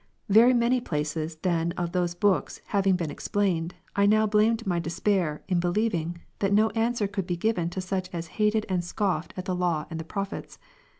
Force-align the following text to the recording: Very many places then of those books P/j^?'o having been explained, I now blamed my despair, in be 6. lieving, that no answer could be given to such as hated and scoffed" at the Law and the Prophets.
Very 0.29 0.55
many 0.55 0.81
places 0.81 1.35
then 1.43 1.73
of 1.73 1.91
those 1.91 2.15
books 2.15 2.57
P/j^?'o 2.57 2.71
having 2.71 2.95
been 2.95 3.11
explained, 3.11 3.75
I 3.95 4.07
now 4.07 4.25
blamed 4.25 4.65
my 4.65 4.79
despair, 4.79 5.43
in 5.47 5.59
be 5.59 5.67
6. 5.67 5.75
lieving, 5.77 6.17
that 6.39 6.51
no 6.51 6.71
answer 6.71 7.05
could 7.07 7.27
be 7.27 7.37
given 7.37 7.69
to 7.69 7.81
such 7.81 8.09
as 8.11 8.25
hated 8.41 8.65
and 8.67 8.83
scoffed" 8.83 9.31
at 9.37 9.45
the 9.45 9.53
Law 9.53 9.85
and 9.91 9.99
the 9.99 10.03
Prophets. 10.03 10.57